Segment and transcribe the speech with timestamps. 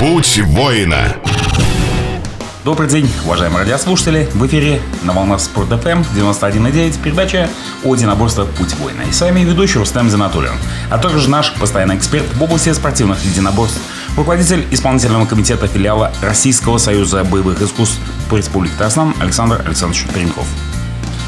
[0.00, 1.14] Путь воина.
[2.64, 4.26] Добрый день, уважаемые радиослушатели.
[4.32, 7.50] В эфире на волнах Спорт ФМ 91.9 передача
[7.84, 9.02] о единоборствах «Путь воина».
[9.02, 10.54] И с вами ведущий Рустам Зинатуллин,
[10.88, 13.78] а также наш постоянный эксперт в области спортивных единоборств,
[14.16, 17.98] руководитель исполнительного комитета филиала Российского союза боевых искусств
[18.30, 20.46] по Республике Татарстан Александр Александрович Перенков.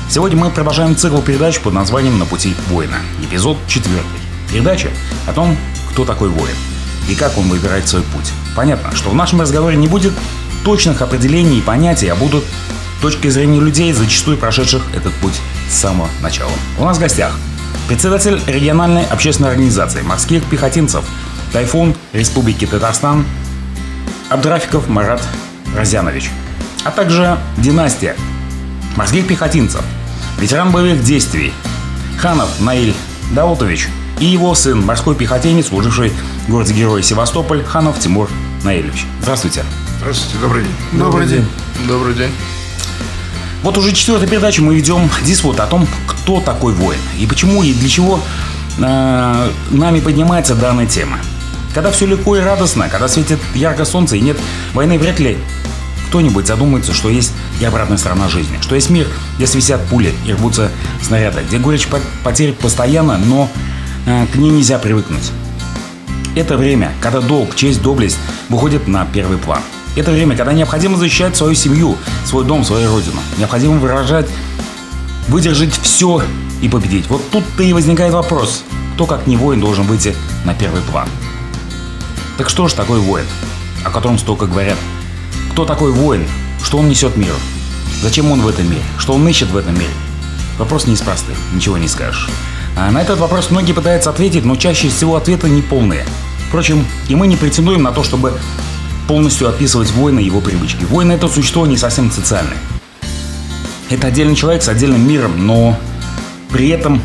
[0.09, 2.97] Сегодня мы продолжаем цикл передач под названием «На пути воина».
[3.23, 4.21] Эпизод четвертый.
[4.51, 4.89] Передача
[5.27, 5.59] о том,
[5.91, 6.57] кто такой воин
[7.09, 8.33] и как он выбирает свой путь.
[8.55, 10.13] Понятно, что в нашем разговоре не будет
[10.65, 12.45] точных определений и понятий, а будут
[13.01, 16.53] точки зрения людей, зачастую прошедших этот путь с самого начала.
[16.79, 17.33] У нас в гостях
[17.89, 21.05] председатель региональной общественной организации морских пехотинцев
[21.53, 23.25] «Тайфун» Республики Татарстан
[24.29, 25.23] Абдрафиков Марат
[25.77, 26.31] Разянович,
[26.85, 28.17] а также династия
[28.97, 29.83] морских пехотинцев–
[30.39, 31.53] ветеран боевых действий
[32.19, 32.95] Ханов Наиль
[33.31, 33.89] Даутович
[34.23, 36.13] и его сын, морской пехотинец, служивший
[36.47, 38.31] в городе-герой Севастополь, Ханов Тимур
[38.63, 39.05] Наилевич.
[39.21, 39.65] Здравствуйте.
[39.99, 40.73] Здравствуйте, добрый день.
[40.93, 41.45] Добрый день.
[41.89, 42.31] Добрый день.
[43.65, 47.75] Вот уже четвертую передачу мы ведем диспут о том, кто такой воин и почему и
[47.75, 48.21] для чего
[48.79, 51.19] э, нами поднимается данная тема.
[51.75, 54.37] Когда все легко и радостно, когда светит ярко солнце и нет
[54.73, 55.37] войны, вряд ли
[56.11, 60.33] кто-нибудь задумается, что есть и обратная сторона жизни, что есть мир, где свисят пули и
[60.33, 60.71] рвутся
[61.03, 61.89] снаряды, где горечь
[62.23, 63.51] потерь постоянно, но
[64.05, 65.31] к ней нельзя привыкнуть.
[66.35, 69.61] Это время, когда долг, честь, доблесть выходят на первый план.
[69.97, 73.21] Это время, когда необходимо защищать свою семью, свой дом, свою родину.
[73.39, 74.29] Необходимо выражать,
[75.29, 76.23] выдержать все
[76.63, 77.09] и победить.
[77.09, 78.65] Вот тут-то и возникает вопрос,
[78.95, 80.15] кто как не воин должен выйти
[80.45, 81.09] на первый план.
[82.39, 83.27] Так что же такой воин,
[83.85, 84.79] о котором столько говорят
[85.53, 86.27] кто такой воин?
[86.65, 87.37] Что он несет миру?
[88.01, 88.83] Зачем он в этом мире?
[88.97, 89.91] Что он ищет в этом мире?
[90.59, 92.31] Вопрос не из простых, ничего не скажешь.
[92.77, 96.05] А на этот вопрос многие пытаются ответить, но чаще всего ответы неполные.
[96.49, 98.33] Впрочем, и мы не претендуем на то, чтобы
[99.07, 100.85] полностью описывать воина и его привычки.
[100.85, 102.57] Воин– это существо не совсем социальное.
[103.91, 105.79] Это отдельный человек с отдельным миром, но
[106.51, 107.03] при этом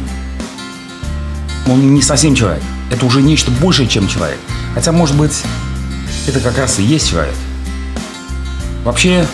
[1.67, 2.63] он не совсем человек.
[2.91, 4.39] Это уже нечто большее, чем человек.
[4.73, 5.43] Хотя, может быть,
[6.27, 7.35] это как раз и есть человек.
[8.85, 9.27] Вообще,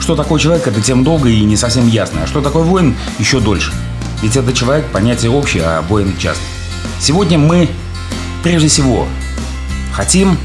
[0.00, 2.24] что такое человек, это тем долго и не совсем ясно.
[2.24, 3.72] А что такое воин, еще дольше.
[4.22, 6.42] Ведь это человек понятие общее, а воин часто.
[7.00, 7.68] Сегодня мы,
[8.44, 9.08] прежде всего,
[9.92, 10.38] хотим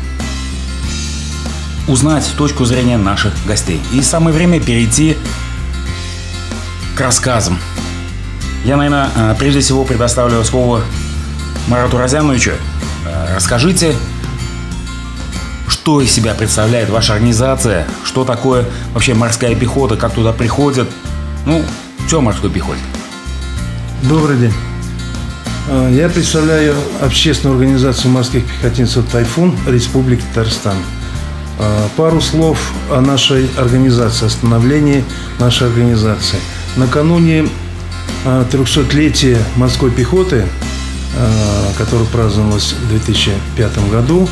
[1.87, 3.79] узнать точку зрения наших гостей.
[3.93, 5.15] И самое время перейти
[6.95, 7.59] к рассказам.
[8.65, 10.81] Я, наверное, э, прежде всего предоставлю слово
[11.67, 12.51] Марату Розяновичу.
[13.05, 13.95] Э, расскажите,
[15.67, 20.89] что из себя представляет ваша организация, что такое вообще морская пехота, как туда приходят.
[21.45, 21.63] Ну,
[22.07, 22.81] что морской пехоте?
[24.03, 24.53] Добрый день.
[25.67, 30.77] А, я представляю общественную организацию морских пехотинцев «Тайфун» Республики Татарстан.
[31.59, 35.03] А, пару слов о нашей организации, о становлении
[35.39, 36.37] нашей организации.
[36.75, 37.49] Накануне
[38.23, 40.45] 300-летия а, морской пехоты,
[41.77, 44.29] которое праздновалось в 2005 году,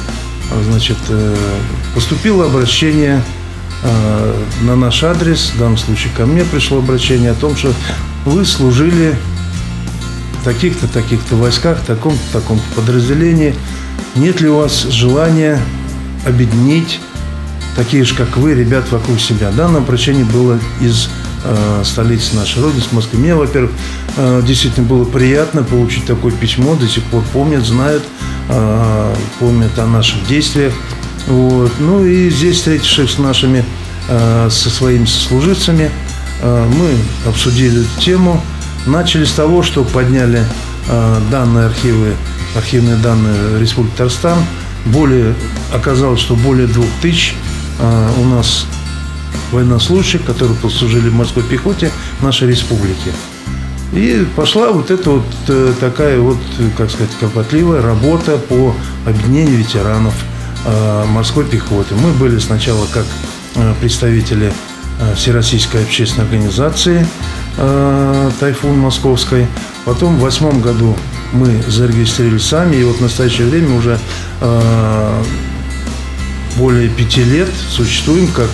[0.70, 1.36] значит, э,
[1.96, 3.24] поступило обращение
[4.62, 7.74] на наш адрес, в данном случае ко мне пришло обращение о том, что
[8.26, 9.16] вы служили
[10.46, 13.54] таких-то, таких-то войсках, в таком-то, таком подразделении.
[14.16, 15.60] Нет ли у вас желания
[16.26, 17.00] объединить
[17.76, 19.52] такие же, как вы, ребят вокруг себя?
[19.52, 21.10] Данное обращение было из
[21.44, 23.20] э, столицы нашей Родины, с Москвы.
[23.20, 23.72] Мне, во-первых,
[24.16, 28.04] э, действительно было приятно получить такое письмо, до сих пор помнят, знают,
[28.50, 30.74] э, помнят о наших действиях.
[31.28, 31.72] Вот.
[31.80, 33.66] Ну и здесь, встретившись с нашими,
[34.08, 35.90] э, со своими сослуживцами,
[36.42, 38.42] э, мы обсудили эту тему.
[38.85, 40.44] Начали с того, что подняли
[40.88, 42.13] э, данные архивы,
[42.56, 44.38] архивные данные Республики Татарстан.
[44.85, 45.34] Более,
[45.73, 47.34] оказалось, что более двух тысяч
[47.79, 48.68] э, у нас
[49.51, 51.90] военнослужащих, которые послужили в морской пехоте
[52.22, 53.12] нашей республики.
[53.91, 56.38] И пошла вот эта вот э, такая вот,
[56.78, 58.75] как сказать, кропотливая работа по
[59.06, 60.13] объединению ветеранов
[61.09, 61.94] морской пехоты.
[61.94, 63.05] Мы были сначала как
[63.81, 64.52] представители
[65.16, 67.08] Всероссийской общественной организации
[68.40, 69.47] «Тайфун» московской.
[69.85, 70.96] Потом в восьмом году
[71.31, 73.99] мы зарегистрировались сами, и вот в настоящее время уже
[76.57, 78.49] более пяти лет существуем как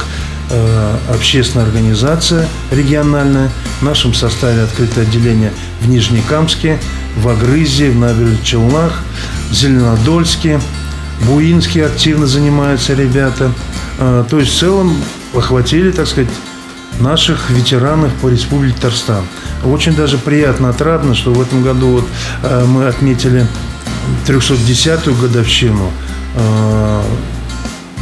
[0.54, 3.50] Э, общественная организация региональная.
[3.80, 6.78] В нашем составе открыто отделение в Нижнекамске,
[7.16, 9.02] в Агрызе, в Набережных Челнах,
[9.50, 10.60] в Зеленодольске,
[11.26, 13.54] Буинске активно занимаются ребята.
[13.98, 14.94] Э, то есть в целом
[15.34, 16.30] охватили, так сказать,
[17.00, 19.24] наших ветеранов по Республике Татарстан.
[19.66, 22.08] Очень даже приятно, отрадно, что в этом году вот
[22.44, 23.48] э, мы отметили
[24.28, 25.92] 310-ю годовщину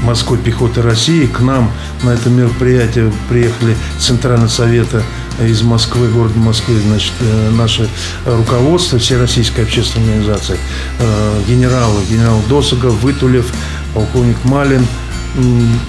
[0.04, 1.26] морской пехоты России.
[1.26, 1.72] К нам
[2.04, 5.04] на это мероприятие приехали Центрального совета
[5.42, 7.88] из Москвы, города Москвы, значит, э, наше
[8.26, 10.58] руководство Всероссийской общественной организации,
[11.00, 13.46] э, генералы, генерал Досогов, Вытулев,
[13.94, 14.86] полковник Малин.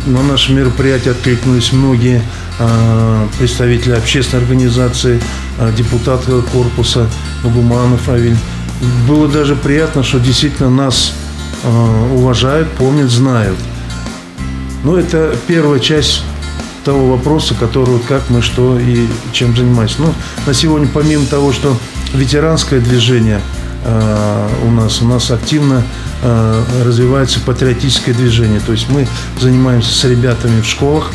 [0.06, 2.22] На наше мероприятие откликнулись многие
[2.58, 5.20] э, представители общественной организации,
[5.76, 7.08] депутаты корпуса
[7.42, 8.36] Нагуманов Равиль.
[9.08, 11.12] Было даже приятно, что действительно нас
[12.12, 13.58] уважают, помнят, знают.
[14.82, 16.22] Ну, это первая часть
[16.84, 19.96] того вопроса, который вот как мы что и чем занимаемся.
[19.98, 20.14] Ну,
[20.46, 21.76] на сегодня, помимо того, что
[22.14, 23.40] ветеранское движение
[23.84, 25.82] э, у нас, у нас активно
[26.22, 28.60] развивается патриотическое движение.
[28.60, 29.06] То есть мы
[29.40, 31.12] занимаемся с ребятами в школах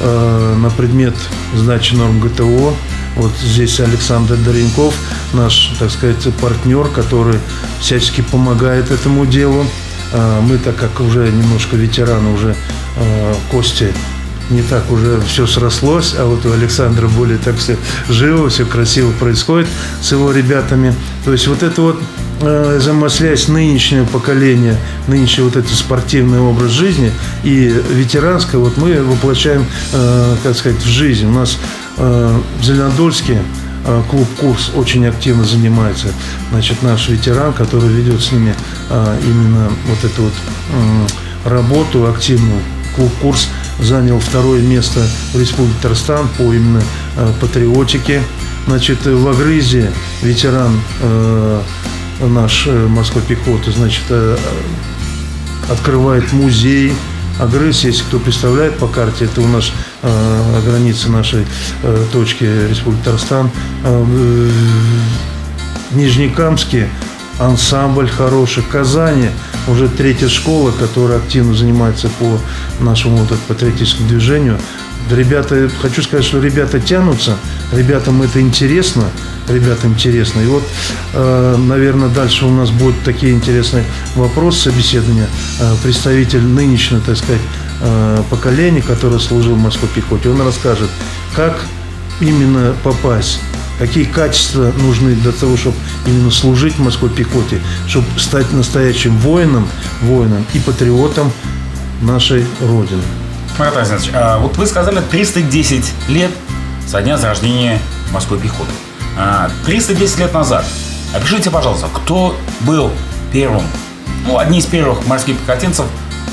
[0.00, 1.14] э, на предмет
[1.54, 2.74] сдачи норм ГТО.
[3.16, 4.94] Вот здесь Александр Доренков,
[5.34, 7.38] наш, так сказать, партнер, который
[7.80, 9.64] всячески помогает этому делу.
[10.12, 12.54] Э, мы, так как уже немножко ветераны, уже
[12.96, 13.92] э, Кости
[14.52, 17.76] не так уже все срослось, а вот у Александра более так все
[18.08, 19.68] живо, все красиво происходит
[20.00, 20.94] с его ребятами.
[21.24, 22.02] То есть вот это вот
[22.40, 24.76] э, взаимосвязь нынешнего поколения,
[25.08, 27.12] нынешний вот этот спортивный образ жизни
[27.44, 31.26] и ветеранское, вот мы воплощаем, э, как сказать, в жизнь.
[31.26, 31.58] У нас
[31.96, 33.42] э, в Зеленодольске
[33.86, 36.08] э, клуб «Курс» очень активно занимается.
[36.50, 38.54] Значит, наш ветеран, который ведет с ними
[38.90, 40.32] э, именно вот эту вот
[41.44, 42.60] работу активную,
[42.94, 45.00] клуб «Курс» занял второе место
[45.32, 46.82] в Республике Татарстан по именно
[47.16, 48.22] э, патриотике.
[48.66, 49.90] Значит, в Агрызе
[50.22, 51.62] ветеран э,
[52.20, 54.36] наш э, морской пехоты, значит, э,
[55.70, 56.92] открывает музей.
[57.40, 59.72] Агрыз, если кто представляет по карте, это у нас
[60.02, 61.44] э, граница нашей
[61.82, 63.50] э, точки Республики Татарстан.
[63.84, 64.50] Э,
[65.90, 66.88] в Нижнекамске
[67.38, 68.62] ансамбль хороший.
[68.62, 69.28] Казани
[69.68, 72.38] уже третья школа, которая активно занимается по
[72.82, 74.58] нашему вот патриотическому движению.
[75.10, 77.36] Ребята, хочу сказать, что ребята тянутся,
[77.72, 79.04] ребятам это интересно,
[79.48, 80.40] ребятам интересно.
[80.40, 80.62] И вот,
[81.12, 85.28] э, наверное, дальше у нас будут такие интересные вопросы, собеседования.
[85.60, 87.42] Э, представитель нынешнего, так сказать,
[87.80, 90.88] э, поколения, которое служил в морской пехоте, он расскажет,
[91.34, 91.66] как
[92.20, 93.40] именно попасть
[93.82, 95.76] какие качества нужны для того, чтобы
[96.06, 99.68] именно служить морской пехоте, чтобы стать настоящим воином,
[100.02, 101.32] воином и патриотом
[102.00, 103.02] нашей Родины.
[103.58, 106.30] Марат Александрович, а вот вы сказали 310 лет
[106.86, 107.80] со дня рождения
[108.12, 108.70] морской пехоты.
[109.66, 110.64] 310 а, лет назад.
[111.12, 112.92] Опишите, пожалуйста, кто был
[113.32, 113.64] первым,
[114.28, 115.86] ну, одни из первых морских пехотинцев,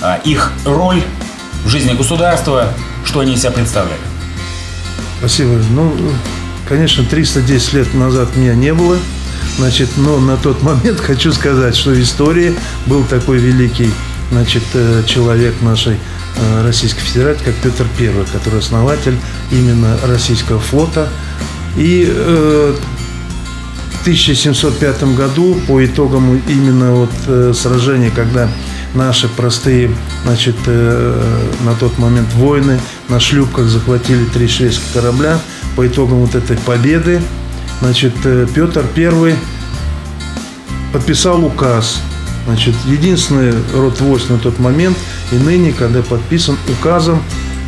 [0.04, 1.02] а, их роль
[1.66, 2.68] в жизни государства,
[3.04, 3.98] что они из себя представляли?
[5.18, 5.60] Спасибо.
[5.72, 5.94] Ну,
[6.70, 8.98] Конечно, 310 лет назад меня не было.
[9.58, 12.56] Значит, но на тот момент хочу сказать, что в истории
[12.86, 13.90] был такой великий
[14.32, 15.96] значит, э, человек нашей
[16.38, 19.18] э, Российской Федерации, как Петр I, который основатель
[19.52, 21.10] именно российского флота.
[21.76, 22.76] И э,
[23.98, 28.48] в 1705 году по итогам именно вот сражения, когда
[28.94, 29.92] наши простые,
[30.24, 32.80] значит, на тот момент воины
[33.10, 35.38] на шлюпках захватили три шведских корабля,
[35.80, 37.22] по итогам вот этой победы,
[37.80, 39.34] значит, э, Петр I
[40.92, 42.02] подписал указ.
[42.46, 44.98] Значит, единственный род войск на тот момент
[45.32, 47.24] и ныне, когда подписан указом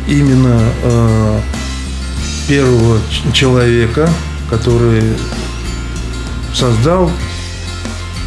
[0.06, 1.40] именно э,
[2.48, 2.98] первого
[3.32, 4.10] человека,
[4.50, 5.04] который
[6.52, 7.10] создал,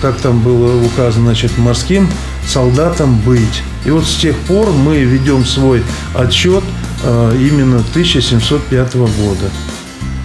[0.01, 2.09] как там было указано, значит, морским
[2.47, 3.61] солдатом быть.
[3.85, 5.83] И вот с тех пор мы ведем свой
[6.15, 6.63] отчет
[7.05, 9.49] именно 1705 года.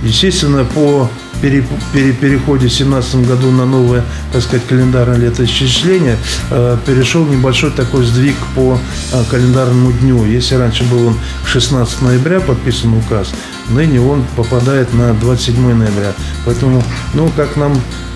[0.03, 1.11] Естественно, по
[1.43, 6.17] пере, пере, переходе в 2017 году на новое, так сказать, календарное летоисчисление
[6.51, 8.79] э, перешел небольшой такой сдвиг по
[9.13, 10.25] э, календарному дню.
[10.25, 13.33] Если раньше был он 16 ноября подписан указ,
[13.69, 16.13] ныне он попадает на 27 ноября.
[16.45, 16.83] Поэтому,
[17.15, 18.10] ну, как нам э,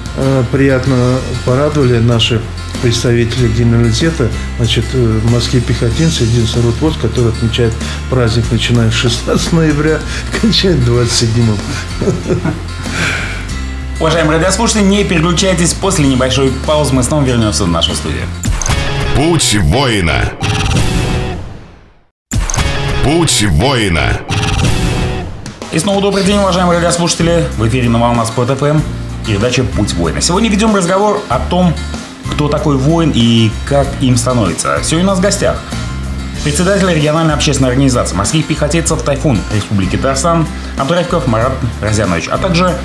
[0.53, 2.41] приятно порадовали наши
[2.85, 4.29] представители генералитета,
[4.59, 7.73] значит, э, морские пехотинцы, единственный род войск, который отмечает
[8.11, 10.01] праздник, начиная с 16 ноября,
[10.41, 11.57] кончает 27
[14.01, 15.73] Уважаемые радиослушатели, не переключайтесь.
[15.73, 18.27] После небольшой паузы мы снова вернемся в нашу студию.
[19.17, 20.33] Путь воина.
[23.03, 24.21] Путь воина.
[25.73, 27.47] И снова добрый день, уважаемые радиослушатели.
[27.57, 28.81] В эфире на волна Спорт ФМ
[29.25, 30.21] передача «Путь воина».
[30.21, 31.75] Сегодня ведем разговор о том,
[32.33, 34.79] кто такой воин и как им становится.
[34.83, 35.57] Сегодня у нас в гостях
[36.43, 40.47] председатель региональной общественной организации морских пехотинцев «Тайфун» Республики Татарстан
[40.79, 42.77] Абдурайков Марат Разянович, а также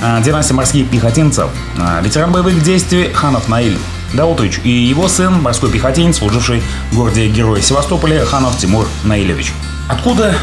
[0.00, 3.78] э, династия морских пехотинцев, э, ветеран боевых действий Ханов Наиль
[4.14, 9.52] Даутович и его сын, морской пехотинец, служивший в городе Героя Севастополя, Ханов Тимур Наилевич.
[9.88, 10.34] Откуда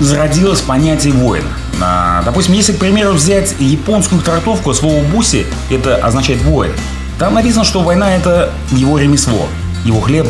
[0.00, 1.44] зародилось понятие воин?
[1.80, 6.72] А, допустим, если, к примеру, взять японскую трактовку слова «буси», это означает «воин»,
[7.18, 9.48] там написано, что война– это его ремесло,
[9.84, 10.26] его хлеб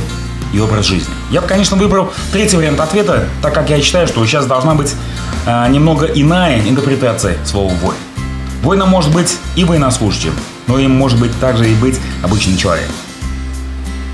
[0.52, 1.12] и образ жизни.
[1.30, 4.94] Я бы, конечно, выбрал третий вариант ответа, так как я считаю, что сейчас должна быть
[5.46, 7.96] э, немного иная интерпретация слова «воин».
[8.62, 10.32] Воином может быть и военнослужащим,
[10.66, 12.88] но им может быть также и быть обычный человек.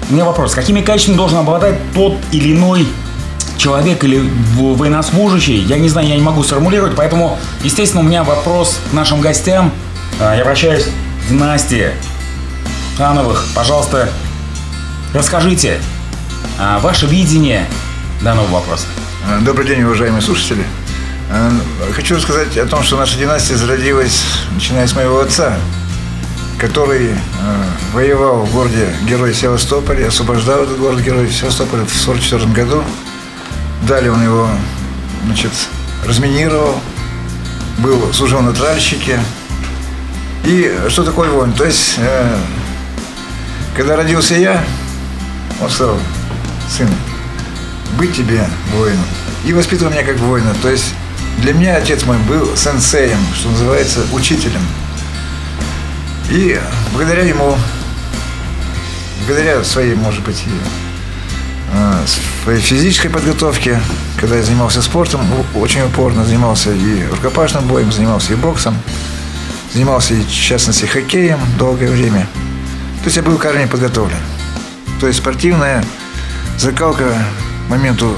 [0.08, 2.86] У меня вопрос, какими качествами должен обладать тот или иной
[3.60, 5.58] человек или военнослужащий?
[5.58, 9.70] Я не знаю, я не могу сформулировать, поэтому, естественно, у меня вопрос к нашим гостям.
[10.18, 11.90] А, я обращаюсь к династии
[12.96, 13.44] Хановых.
[13.54, 14.08] Пожалуйста,
[15.12, 15.78] расскажите
[16.58, 17.66] а, ваше видение
[18.22, 18.86] данного вопроса.
[19.42, 20.64] Добрый день, уважаемые слушатели.
[21.30, 21.50] Э,
[21.92, 25.54] хочу рассказать о том, что наша династия зародилась, начиная с моего отца,
[26.58, 27.14] который э,
[27.92, 32.82] воевал в городе Герой Севастополя, освобождал этот город Герой Севастополя в 1944 году.
[33.82, 34.48] Далее он его
[35.24, 35.52] значит,
[36.06, 36.80] разминировал,
[37.78, 39.20] был, служил на тральщике.
[40.44, 41.52] И что такое воин?
[41.52, 42.38] То есть, э,
[43.76, 44.64] когда родился я,
[45.60, 45.98] он сказал,
[46.68, 46.88] сын,
[47.98, 49.04] быть тебе воином.
[49.44, 50.54] И воспитывал меня как воина.
[50.62, 50.94] То есть
[51.38, 54.62] для меня отец мой был сенсеем, что называется, учителем.
[56.30, 56.60] И
[56.92, 57.56] благодаря ему,
[59.26, 60.44] благодаря своей, может быть,
[61.72, 62.04] э,
[62.42, 63.80] своей физической подготовке,
[64.18, 65.20] когда я занимался спортом,
[65.54, 68.76] очень упорно занимался и рукопашным боем, занимался и боксом,
[69.72, 72.26] занимался и, в частности, хоккеем долгое время.
[73.00, 74.18] То есть я был к подготовлен.
[75.00, 75.84] То есть спортивная
[76.58, 77.14] закалка
[77.66, 78.14] к моменту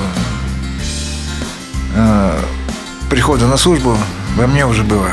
[1.94, 2.40] э,
[3.08, 3.96] прихода на службу
[4.36, 5.10] во мне уже было.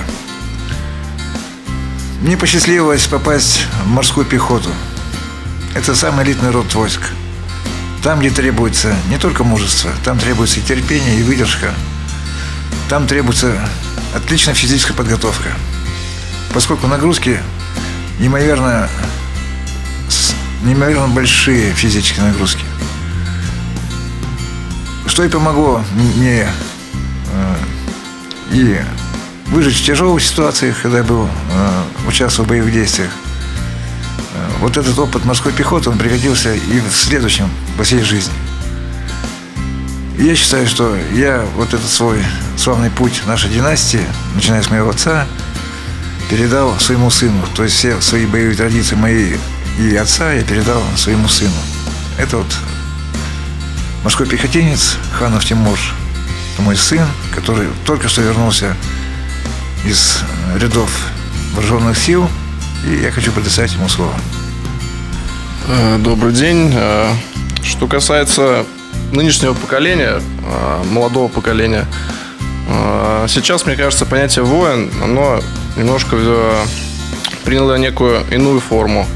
[2.22, 4.69] Мне посчастливилось попасть в морскую пехоту.
[5.75, 7.01] Это самый элитный род войск.
[8.03, 11.74] Там, где требуется не только мужество, там требуется и терпение, и выдержка.
[12.88, 13.53] Там требуется
[14.15, 15.50] отличная физическая подготовка.
[16.53, 17.39] Поскольку нагрузки
[18.20, 18.89] неимоверно,
[20.63, 22.63] неимоверно большие физические нагрузки.
[25.06, 26.48] Что и помогло мне
[27.34, 27.56] э,
[28.51, 28.79] и
[29.48, 33.12] выжить в тяжелых ситуациях, когда я был, э, участвовал в боевых действиях.
[34.60, 38.34] Вот этот опыт морской пехоты, он пригодился и в следующем, во всей жизни.
[40.18, 42.22] Я считаю, что я вот этот свой
[42.58, 45.25] славный путь нашей династии, начиная с моего отца,
[46.30, 47.42] передал своему сыну.
[47.56, 49.38] То есть все свои боевые традиции мои
[49.80, 51.51] и отца я передал своему сыну.
[52.18, 52.54] Это вот
[54.04, 55.80] морской пехотинец Ханов Тимур–
[56.60, 58.75] это мой сын, который только что вернулся
[59.86, 60.18] из
[60.58, 60.89] рядов
[61.54, 62.30] вооруженных сил,
[62.86, 64.13] и я хочу предоставить ему слово.
[65.71, 66.71] Э, добрый день.
[66.73, 67.13] Э,
[67.61, 68.65] что касается
[69.11, 71.85] нынешнего поколения, э, молодого поколения,
[73.27, 75.41] сейчас, мне кажется, понятие воин, оно
[75.75, 76.15] немножко
[77.43, 79.07] приняло некую иную форму.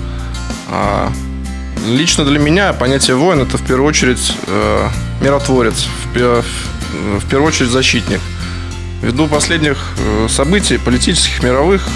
[1.85, 4.33] Лично для меня понятие воин это в первую очередь
[5.21, 8.21] миротворец, в первую очередь защитник.
[9.03, 9.77] Ввиду последних
[10.29, 11.87] событий политических, мировых,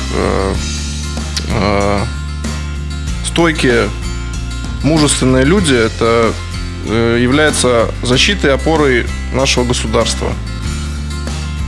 [3.26, 3.90] стойкие,
[4.84, 6.34] мужественные люди– это
[6.86, 10.32] является защитой и опорой нашего государства.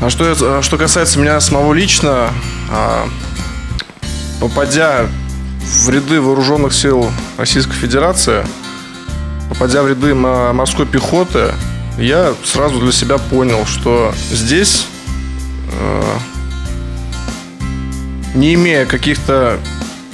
[0.01, 2.31] А что, а что касается меня самого лично,
[2.71, 3.07] а,
[4.39, 5.07] попадя
[5.61, 8.45] в ряды вооруженных сил Российской Федерации,
[9.49, 11.51] попадя в ряды морской пехоты,
[11.97, 14.85] я сразу для себя понял, что здесь,
[15.73, 16.17] э,
[18.35, 19.59] не имея каких-то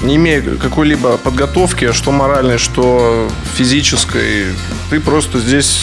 [0.01, 4.45] не имея какой-либо подготовки, что моральной, что физической,
[4.89, 5.79] ты просто здесь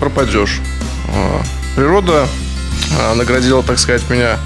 [0.00, 0.60] пропадешь.
[1.08, 1.40] Э,
[1.76, 2.26] природа
[2.98, 4.38] э, наградила, так сказать, меня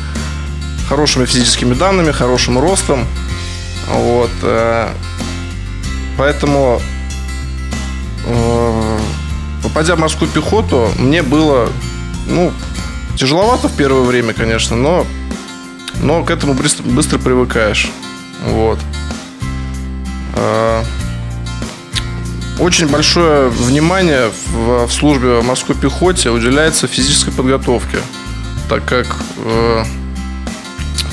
[0.89, 3.07] хорошими физическими данными, хорошим ростом.
[3.89, 4.31] Вот.
[4.43, 4.89] Э,
[6.19, 6.81] поэтому
[9.63, 11.69] Попадя в морскую пехоту, мне было,
[12.29, 12.53] ну,
[13.17, 15.05] тяжеловато в первое время, конечно, но,
[16.01, 17.91] но к этому быстро, быстро привыкаешь.
[18.45, 18.79] Вот.
[20.37, 20.85] А,
[22.59, 27.99] очень большое внимание в, в службе морской пехоте уделяется физической подготовке,
[28.69, 29.07] так как
[29.39, 29.85] э,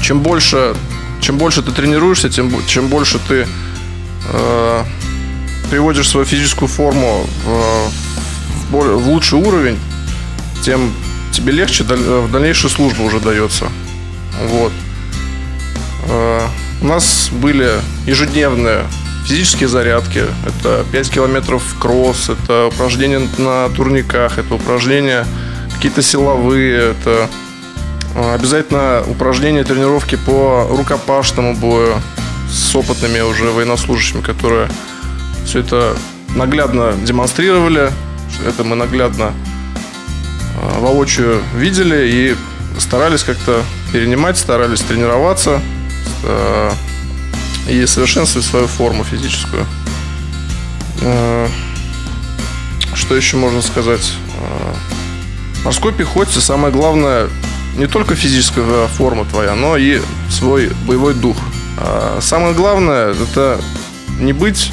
[0.02, 0.76] чем больше
[1.20, 3.48] чем больше ты тренируешься, тем чем больше ты
[4.32, 4.84] э,
[5.70, 9.80] приводишь свою физическую форму в, более, в лучший уровень,
[10.64, 10.94] тем
[11.34, 13.68] тебе легче в дальнейшей службе уже дается.
[14.50, 14.72] Вот.
[16.08, 16.48] Э,
[16.82, 17.72] у нас были
[18.06, 18.86] ежедневные
[19.24, 25.26] физические зарядки, это 5 километров кросс, это упражнения на турниках, это упражнения
[25.74, 27.30] какие-то силовые, это
[28.16, 31.96] а, обязательно упражнения, тренировки по рукопашному бою
[32.52, 34.70] с опытными уже военнослужащими, которые
[35.46, 35.96] все это
[36.36, 37.92] наглядно демонстрировали,
[38.48, 39.34] это мы наглядно
[40.62, 42.36] а, воочию видели и
[42.80, 43.62] старались как-то
[43.92, 45.62] перенимать, старались тренироваться
[46.24, 46.74] а,
[47.68, 49.66] и совершенствовать свою форму физическую.
[52.94, 54.14] Что еще можно сказать?
[55.64, 57.30] Морской пехоте самое главное
[57.78, 61.38] не только физическая форма твоя, но и свой боевой дух.
[61.78, 63.60] А самое главное это
[64.20, 64.72] не быть,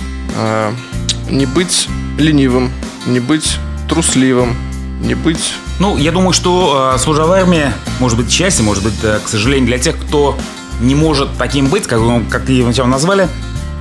[1.28, 2.70] не быть ленивым,
[3.06, 3.56] не быть
[3.88, 4.54] трусливым,
[5.00, 5.54] не быть...
[5.78, 9.28] Ну, я думаю, что э, служа в армии, может быть, счастье, может быть, э, к
[9.28, 10.38] сожалению, для тех, кто
[10.80, 13.28] не может таким быть, как, как его назвали,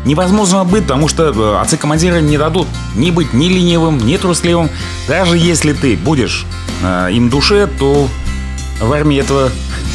[0.05, 4.69] невозможно быть, потому что э, отцы-командиры не дадут ни быть ни ленивым, ни трусливым.
[5.07, 6.45] Даже если ты будешь
[6.83, 8.07] э, им душе, то
[8.79, 9.49] в армии этого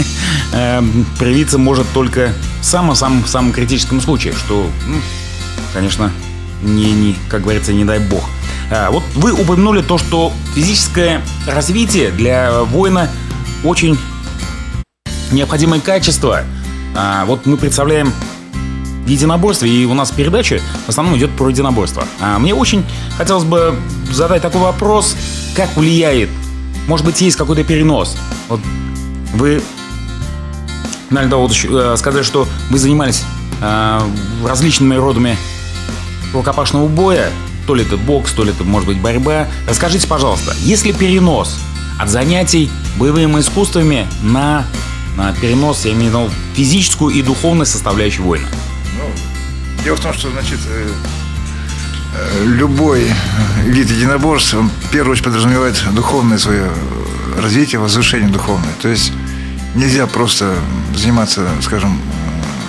[0.53, 0.83] э,
[1.19, 4.97] проявиться может только в самом-самом-самом критическом случае, что, ну,
[5.73, 6.11] конечно,
[6.63, 8.25] не, не, как говорится, не дай бог.
[8.71, 13.09] А, вот вы упомянули то, что физическое развитие для воина
[13.63, 13.99] очень
[15.31, 16.43] необходимое качество.
[16.95, 18.13] А, вот мы представляем
[19.07, 22.05] единоборство, и у нас передача в основном идет про единоборство.
[22.21, 22.85] А мне очень
[23.17, 23.75] хотелось бы
[24.11, 25.17] задать такой вопрос,
[25.55, 26.31] как влияет
[26.87, 28.17] может быть, есть какой-то перенос.
[28.49, 28.61] Вот
[29.35, 29.63] вы,
[31.11, 33.23] наверное, вот э, сказали, что вы занимались
[33.61, 34.01] э,
[34.47, 35.37] различными родами
[36.33, 37.31] рукопашного боя,
[37.67, 39.47] то ли это бокс, то ли это, может быть, борьба.
[39.69, 41.59] Расскажите, пожалуйста, есть ли перенос
[41.99, 44.67] от занятий боевыми искусствами на
[45.41, 48.49] перенос, я имею в виду, физическую и духовную составляющую воина?
[48.99, 49.11] Ну,
[49.85, 50.93] дело в том, что, значит, э,
[52.45, 53.11] любой
[53.65, 56.71] вид единоборств, он в первую очередь подразумевает духовное свое
[57.41, 58.73] развитие, возвышение духовное.
[58.81, 59.13] То есть
[59.75, 60.55] нельзя просто
[60.95, 62.01] заниматься, скажем,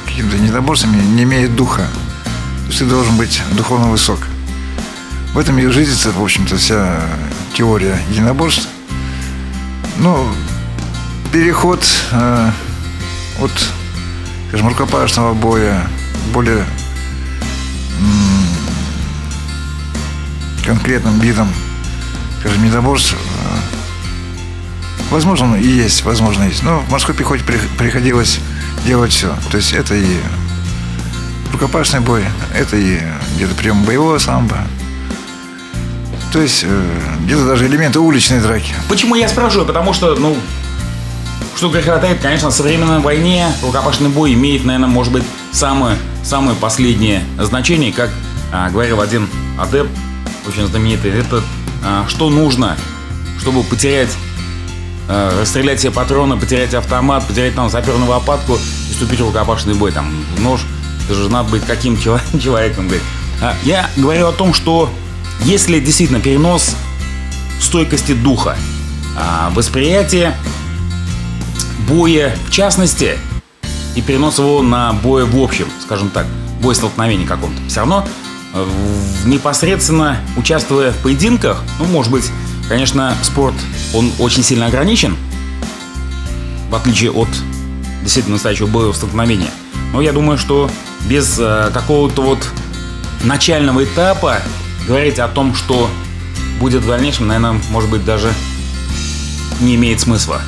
[0.06, 1.88] какими-то единоборствами, не имея духа.
[2.64, 4.20] То есть ты должен быть духовно высок.
[5.34, 7.02] В этом и жизнится, в общем-то, вся
[7.54, 8.68] теория единоборств.
[9.98, 10.28] Ну,
[11.32, 12.52] переход э,
[13.42, 13.52] от,
[14.50, 15.88] скажем, рукопашного боя
[16.34, 16.66] более
[20.66, 21.48] конкретным видом,
[22.40, 23.18] скажем, недоборств, э,
[25.12, 26.64] возможно, и есть, возможно, есть.
[26.64, 27.44] Но в морской пехоте
[27.78, 28.40] приходилось
[28.86, 29.36] делать все.
[29.52, 30.18] То есть это и
[31.52, 33.00] рукопашный бой, это и
[33.36, 34.58] где-то прием боевого самбо,
[36.36, 36.86] то есть э,
[37.22, 38.74] где-то даже элементы уличной драки.
[38.90, 39.66] Почему я спрашиваю?
[39.66, 40.36] Потому что, ну,
[41.64, 47.24] греха таит, конечно, в современной войне рукопашный бой имеет, наверное, может быть, самое, самое последнее
[47.40, 48.10] значение, как
[48.52, 49.90] а, говорил один адепт,
[50.48, 51.12] очень знаменитый.
[51.12, 51.42] Это
[51.84, 52.78] а, что нужно,
[53.40, 54.10] чтобы потерять,
[55.08, 59.92] а, расстрелять все патроны, потерять автомат, потерять там саперную лопатку и вступить в рукопашный бой,
[59.92, 60.62] там, нож.
[61.06, 63.04] Это же надо быть каким человеком, говорит.
[63.42, 64.90] А, я говорю о том, что
[65.44, 66.76] если действительно перенос
[67.60, 68.58] стойкости духа,
[69.18, 70.36] а, восприятие
[71.88, 73.18] боя в частности
[73.96, 76.26] и перенос его на бой в общем, скажем так,
[76.62, 77.62] бой столкновения каком-то.
[77.68, 78.06] Все равно
[79.26, 82.32] непосредственно участвуя в поединках, ну, может быть,
[82.70, 83.56] конечно, спорт,
[83.94, 85.18] он очень сильно ограничен,
[86.70, 87.28] в отличие от
[88.02, 89.52] действительно настоящего боевого столкновения.
[89.92, 90.70] Но я думаю, что
[91.08, 92.48] без э, какого-то вот
[93.24, 94.42] начального этапа
[94.88, 95.90] говорить о том, что
[96.60, 98.32] будет в дальнейшем, наверное, может быть, даже
[99.60, 100.42] не имеет смысла.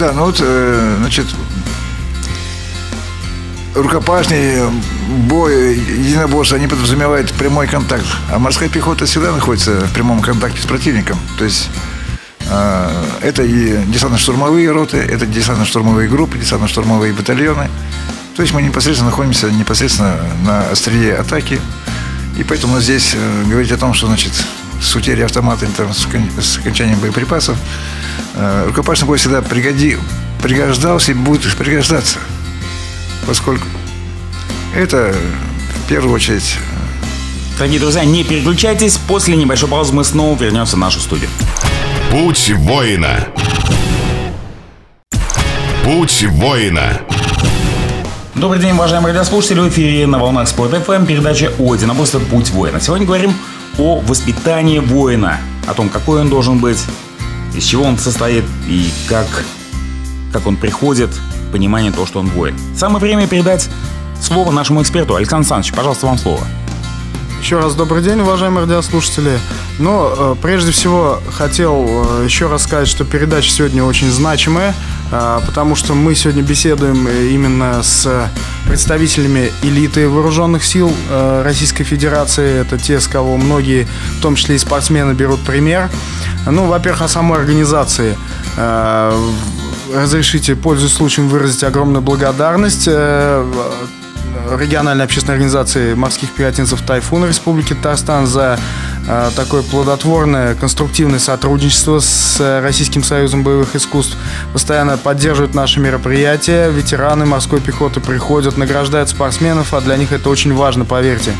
[0.00, 1.26] Да, ну вот, э, значит,
[3.74, 4.62] рукопашный
[5.28, 8.06] бой, единоборство, они подразумевают прямой контакт.
[8.32, 11.18] А морская пехота всегда находится в прямом контакте с противником.
[11.36, 11.68] То есть
[12.48, 17.68] э, это и десантно-штурмовые роты, это десантно-штурмовые группы, десантно-штурмовые батальоны.
[18.36, 21.60] То есть мы непосредственно находимся непосредственно на острие атаки.
[22.38, 24.32] И поэтому здесь э, говорить о том, что значит
[24.80, 27.56] с утерей автомата или там, с окончанием боеприпасов,
[28.34, 29.98] э, рукопашный бой всегда пригоди,
[30.42, 32.18] пригождался и будет пригождаться
[33.30, 33.66] поскольку
[34.74, 35.14] это
[35.84, 36.56] в первую очередь...
[37.56, 38.96] Дорогие друзья, не переключайтесь.
[38.96, 41.28] После небольшой паузы мы снова вернемся в нашу студию.
[42.10, 43.28] Путь воина.
[45.84, 47.00] Путь воина.
[48.34, 49.60] Добрый день, уважаемые радиослушатели.
[49.60, 52.80] В эфире на волнах Спорт ФМ передача о единоборстве «Путь воина».
[52.80, 53.34] Сегодня говорим
[53.78, 56.84] о воспитании воина, о том, какой он должен быть,
[57.54, 59.44] из чего он состоит и как,
[60.32, 61.10] как он приходит
[61.52, 62.56] понимание того, что он воин.
[62.76, 63.68] Самое время передать
[64.20, 65.16] слово нашему эксперту.
[65.16, 66.46] Александр Александрович, пожалуйста, вам слово.
[67.40, 69.38] Еще раз добрый день, уважаемые радиослушатели.
[69.78, 71.84] Но э, прежде всего хотел
[72.20, 74.74] э, еще раз сказать, что передача сегодня очень значимая,
[75.10, 78.28] э, потому что мы сегодня беседуем именно с
[78.66, 80.92] представителями элиты вооруженных сил
[81.42, 82.60] Российской Федерации.
[82.60, 85.90] Это те, с кого многие, в том числе и спортсмены, берут пример.
[86.46, 88.16] Ну, во-первых, о самой организации.
[89.92, 92.88] Разрешите, пользуясь случаем, выразить огромную благодарность
[94.58, 98.58] региональной общественной организации морских пехотинцев «Тайфун» Республики Татарстан за
[99.06, 104.16] э, такое плодотворное, конструктивное сотрудничество с Российским союзом боевых искусств.
[104.52, 106.70] Постоянно поддерживают наши мероприятия.
[106.70, 111.32] Ветераны морской пехоты приходят, награждают спортсменов, а для них это очень важно, поверьте.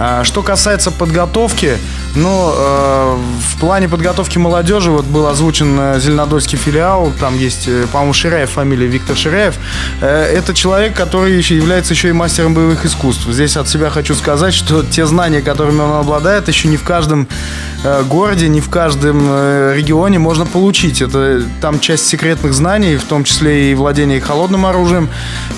[0.00, 1.76] А, что касается подготовки,
[2.14, 7.86] ну, э, в плане подготовки молодежи вот был озвучен э, Зеленодольский филиал, там есть, э,
[7.90, 9.56] по-моему, Ширяев, фамилия Виктор Ширяев.
[10.00, 13.26] Это человек, который еще является еще и мастером боевых искусств.
[13.28, 17.26] Здесь от себя хочу сказать, что те знания, которыми он обладает, еще не в каждом
[18.08, 19.20] городе, не в каждом
[19.74, 21.02] регионе можно получить.
[21.02, 25.08] Это там часть секретных знаний, в том числе и владение холодным оружием.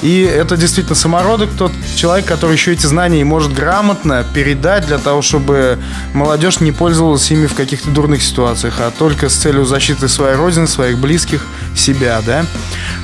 [0.02, 5.22] И это действительно самородок, тот человек, который еще эти знания может грамотно передать для того,
[5.22, 5.78] чтобы
[6.14, 10.66] молодежь не пользовалась ими в каких-то дурных ситуациях, а только с целью защиты своей родины,
[10.66, 12.44] своих близких, себя, да.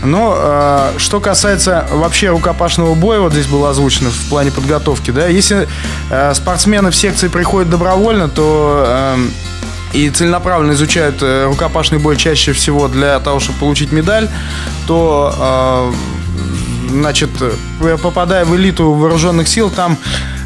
[0.02, 5.26] Но э, что касается вообще рукопашного боя, вот здесь было озвучено в плане подготовки, да,
[5.26, 5.68] если
[6.10, 9.28] э, спортсмены в секции приходят добровольно, то э,
[9.92, 14.28] и целенаправленно изучают э, рукопашный бой чаще всего для того, чтобы получить медаль,
[14.86, 17.30] то, э, значит,
[18.02, 19.96] попадая в элиту вооруженных сил, там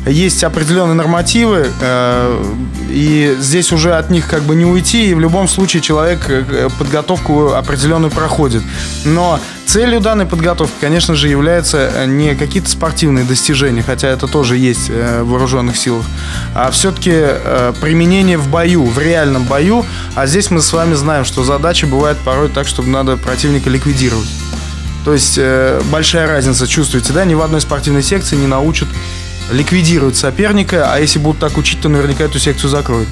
[0.07, 2.55] есть определенные нормативы, э,
[2.89, 6.69] и здесь уже от них как бы не уйти, и в любом случае человек э,
[6.79, 8.63] подготовку определенную проходит.
[9.05, 14.57] Но целью данной подготовки, конечно же, является э, не какие-то спортивные достижения, хотя это тоже
[14.57, 16.07] есть в вооруженных силах,
[16.55, 17.11] а все-таки
[17.81, 19.85] применение в бою, в реальном бою.
[20.15, 24.29] А здесь мы с вами знаем, что задача бывает порой так, чтобы надо противника ликвидировать.
[25.05, 25.39] То есть
[25.91, 27.25] большая разница, чувствуете, да?
[27.25, 28.89] Ни в одной спортивной секции не научат
[29.53, 33.09] ликвидируют соперника, а если будут так учить, то наверняка эту секцию закроют.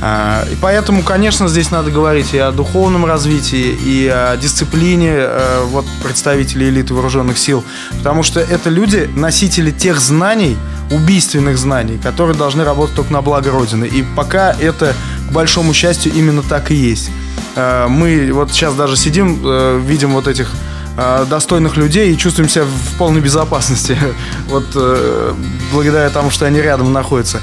[0.00, 5.64] А, и поэтому, конечно, здесь надо говорить и о духовном развитии, и о дисциплине э,
[5.66, 7.64] вот, представителей элиты вооруженных сил,
[7.98, 10.56] потому что это люди, носители тех знаний,
[10.90, 13.86] убийственных знаний, которые должны работать только на благо Родины.
[13.86, 14.94] И пока это,
[15.28, 17.10] к большому счастью, именно так и есть.
[17.56, 20.50] Э, мы вот сейчас даже сидим, э, видим вот этих
[20.96, 23.96] достойных людей и чувствуем себя в полной безопасности.
[24.46, 25.34] Вот э,
[25.72, 27.40] благодаря тому, что они рядом находятся.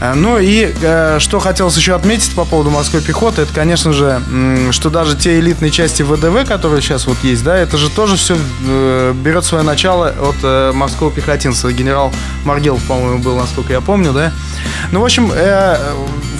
[0.00, 0.72] Э, ну и
[1.18, 4.20] что хотелось еще отметить по поводу морской пехоты, это, конечно же,
[4.70, 8.36] что даже те элитные части ВДВ, которые сейчас вот есть, да, это же тоже все
[9.24, 11.72] берет свое начало от морского пехотинца.
[11.72, 12.12] Генерал
[12.44, 14.32] Маргелов, по-моему, был, насколько я помню, да.
[14.92, 15.32] Ну, в общем,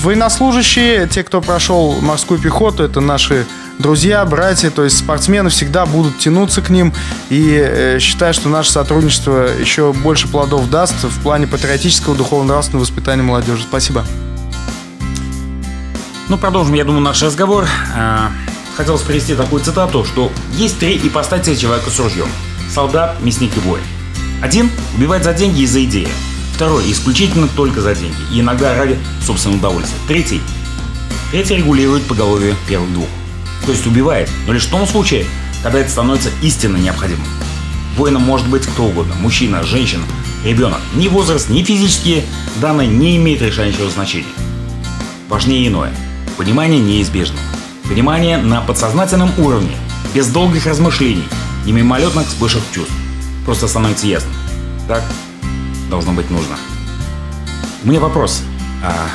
[0.02, 3.46] военнослужащие, те, кто прошел морскую пехоту, это наши
[3.78, 6.92] друзья, братья, то есть спортсмены всегда будут тянуться к ним.
[7.30, 13.22] И э, считаю, что наше сотрудничество еще больше плодов даст в плане патриотического, духовно-нравственного воспитания
[13.22, 13.62] молодежи.
[13.62, 14.04] Спасибо.
[16.28, 17.66] Ну, продолжим, я думаю, наш разговор.
[17.94, 18.30] А,
[18.76, 22.28] хотелось привести такую цитату, что есть три ипостаси человека с ружьем.
[22.72, 23.82] Солдат, мясник и воин.
[24.42, 26.08] Один убивает за деньги и за идеи.
[26.54, 29.98] Второй исключительно только за деньги и иногда ради собственного удовольствия.
[30.06, 30.40] Третий
[31.30, 33.08] Третий регулирует поголовье первых двух
[33.64, 35.26] то есть убивает, но лишь в том случае,
[35.62, 37.26] когда это становится истинно необходимым.
[37.96, 40.02] Воином может быть кто угодно– мужчина, женщина,
[40.44, 40.80] ребенок.
[40.94, 42.24] Ни возраст, ни физические
[42.60, 44.26] данные не имеют решающего значения.
[45.28, 45.94] Важнее иное–
[46.36, 47.40] понимание неизбежного.
[47.88, 49.76] Понимание на подсознательном уровне,
[50.14, 51.24] без долгих размышлений
[51.66, 52.92] и мимолетных вспышек чувств.
[53.44, 54.30] Просто становится ясно.
[54.88, 55.02] Так
[55.90, 56.56] должно быть нужно.
[57.84, 58.42] У меня вопрос.
[58.82, 59.06] А...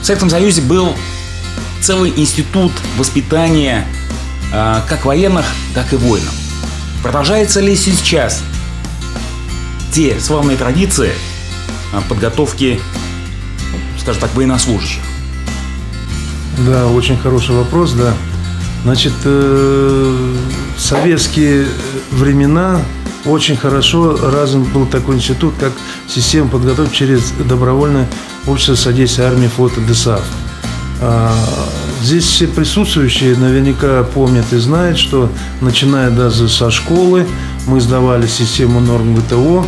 [0.00, 0.94] В Советском Союзе был
[1.84, 3.86] целый институт воспитания
[4.54, 5.44] э, как военных,
[5.74, 6.32] так и воинов.
[7.02, 8.42] Продолжается ли сейчас
[9.92, 11.12] те славные традиции
[11.92, 12.80] э, подготовки,
[14.00, 15.02] скажем так, военнослужащих?
[16.66, 18.14] Да, очень хороший вопрос, да.
[18.84, 20.36] Значит, э,
[20.78, 21.66] советские
[22.12, 22.80] времена
[23.26, 25.72] очень хорошо развит был такой институт, как
[26.08, 28.08] система подготовки через добровольное
[28.46, 30.22] общество содействия армии, флота, ДСАФ.
[31.06, 31.30] А,
[32.02, 37.26] здесь все присутствующие наверняка помнят и знают, что начиная даже со школы
[37.66, 39.66] мы сдавали систему норм ГТО.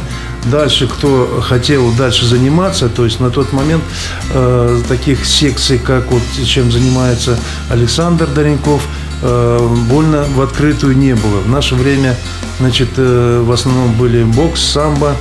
[0.51, 3.83] Дальше, кто хотел дальше заниматься, то есть на тот момент
[4.31, 7.37] э, таких секций, как вот чем занимается
[7.68, 8.87] Александр Доренков,
[9.20, 11.40] э, больно в открытую не было.
[11.40, 12.16] В наше время,
[12.61, 15.14] значит, э, в основном были бокс, самбо,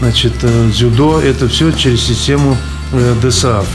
[0.00, 1.20] значит, э, дзюдо.
[1.20, 2.56] Это все через систему
[2.92, 3.66] э, ДСАФ.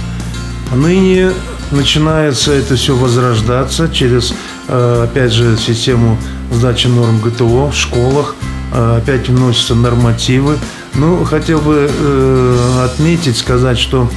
[0.75, 1.31] Ныне
[1.71, 4.33] начинается это все возрождаться через,
[4.67, 6.17] э, опять же, систему
[6.51, 8.35] сдачи норм ГТО в школах.
[8.73, 10.57] Э, опять вносятся нормативы.
[10.95, 14.09] Ну, хотел бы э, отметить, сказать, что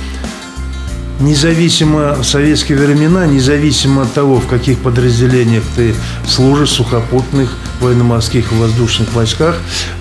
[1.21, 5.95] независимо в советские времена, независимо от того, в каких подразделениях ты
[6.27, 9.57] служишь, сухопутных, военно-морских и воздушных войсках,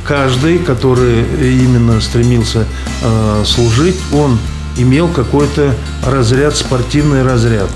[0.06, 2.66] каждый, который именно стремился
[3.02, 4.40] э, служить, он
[4.78, 7.70] имел какой-то разряд, спортивный разряд.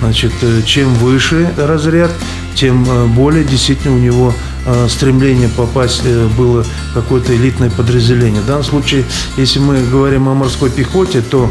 [0.00, 2.10] Значит, э, чем выше разряд,
[2.54, 4.34] тем э, более действительно у него
[4.66, 6.02] э, стремление попасть
[6.36, 8.42] было какое-то элитное подразделение.
[8.42, 9.04] В данном случае,
[9.36, 11.50] если мы говорим о морской пехоте, то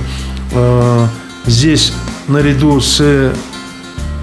[1.47, 1.91] здесь
[2.27, 3.33] наряду с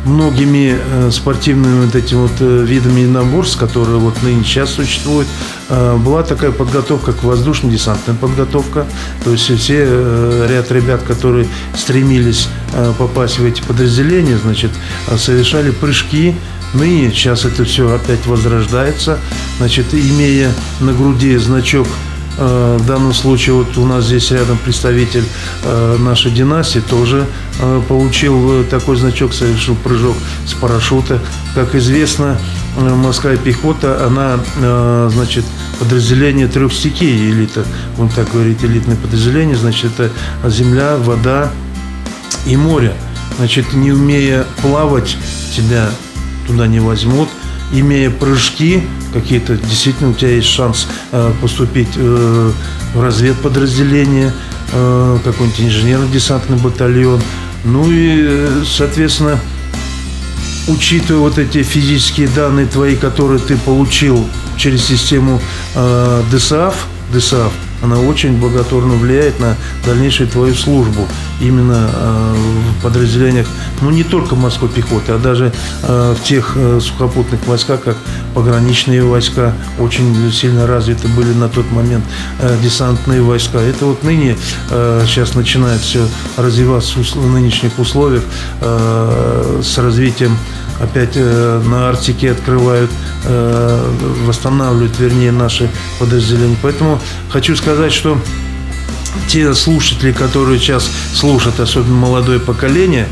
[0.05, 5.29] многими э, спортивными вот этими вот э, видами единоборств, которые вот ныне сейчас существуют,
[5.69, 8.87] э, была такая подготовка, как воздушно-десантная подготовка.
[9.25, 9.85] То есть все
[10.49, 12.49] ряд ребят, которые стремились
[12.99, 14.71] попасть в эти подразделения, значит,
[15.17, 16.35] совершали прыжки.
[16.75, 19.19] Ныне сейчас это все опять возрождается.
[19.59, 25.25] Значит, имея на груди значок Э, в данном случае вот у нас здесь рядом представитель
[25.64, 27.27] э, нашей династии тоже
[27.61, 30.16] э, получил такой значок, совершил прыжок
[30.47, 31.21] с парашюта.
[31.55, 32.38] Как известно,
[32.77, 34.38] морская пехота, она,
[35.11, 35.45] значит,
[35.79, 37.64] подразделение трех стихий элита,
[37.99, 40.11] он так говорит, элитное подразделение, значит, это
[40.49, 41.51] земля, вода
[42.47, 42.95] и море.
[43.37, 45.16] Значит, не умея плавать,
[45.55, 45.90] тебя
[46.47, 47.29] туда не возьмут–
[47.73, 52.53] имея прыжки какие-то, действительно у тебя есть шанс э, поступить э,
[52.94, 54.33] в разведподразделение,
[54.72, 57.20] э, какой-нибудь инженерно-десантный батальон.
[57.64, 59.38] Ну и, соответственно,
[60.68, 65.40] учитывая вот эти физические данные твои, которые ты получил через систему
[65.75, 71.07] ДСАФ, ДСАФ, она очень благотворно влияет на дальнейшую твою службу
[71.42, 72.35] именно э,
[72.78, 73.46] в подразделениях,
[73.81, 75.52] ну не только морской пехоты, а даже
[75.83, 77.96] э, в тех э, сухопутных войсках, как
[78.35, 82.05] пограничные войска, очень сильно развиты были на тот момент
[82.62, 83.59] десантные войска.
[83.59, 84.37] Это вот ныне
[84.70, 88.22] сейчас начинает все развиваться в нынешних условиях
[88.61, 90.37] с развитием
[90.81, 92.90] опять на Арктике открывают,
[94.26, 96.57] восстанавливают, вернее, наши подразделения.
[96.62, 98.18] Поэтому хочу сказать, что
[99.29, 103.09] те слушатели, которые сейчас слушают, особенно молодое поколение,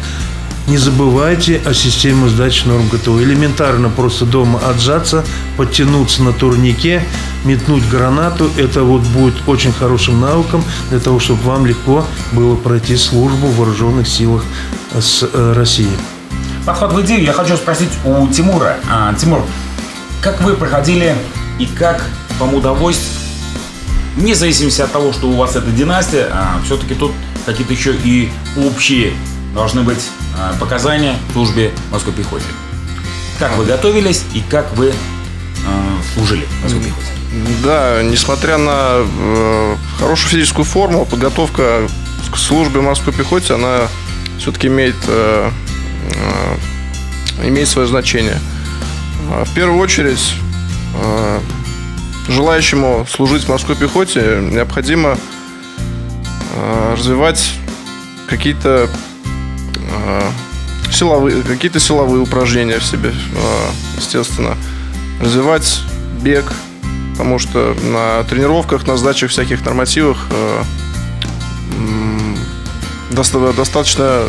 [0.70, 3.20] не забывайте о системе сдачи норм ГТО.
[3.20, 5.24] Элементарно просто дома отжаться,
[5.56, 7.02] подтянуться на турнике,
[7.44, 8.48] метнуть гранату.
[8.56, 13.56] Это вот будет очень хорошим навыком для того, чтобы вам легко было пройти службу в
[13.56, 14.44] вооруженных силах
[14.96, 15.90] с э, России.
[16.64, 18.76] Подход в идею я хочу спросить у Тимура.
[18.88, 19.42] А, Тимур,
[20.20, 21.16] как вы проходили
[21.58, 22.04] и как
[22.38, 23.19] вам удалось
[24.16, 27.12] вне зависимости от того, что у вас это династия, а, все-таки тут
[27.46, 29.12] какие-то еще и общие
[29.54, 32.44] должны быть а, показания в службе морской пехоте.
[33.38, 34.92] Как вы готовились и как вы
[35.66, 37.20] а, служили морской пехоте?
[37.62, 41.88] Да, несмотря на э, хорошую физическую форму, подготовка
[42.32, 43.86] к службе морской пехоте, она
[44.38, 45.50] все-таки имеет, э,
[47.42, 48.38] э, имеет свое значение.
[49.28, 50.34] В первую очередь
[50.94, 51.40] э,
[52.30, 55.18] желающему служить в морской пехоте необходимо
[56.54, 57.52] э, развивать
[58.28, 58.88] какие-то
[59.76, 60.20] э,
[60.92, 64.56] силовые, какие-то силовые упражнения в себе, э, естественно.
[65.20, 65.80] Развивать
[66.22, 66.44] бег,
[67.12, 70.26] потому что на тренировках, на сдачах всяких нормативах
[73.10, 74.22] достаточно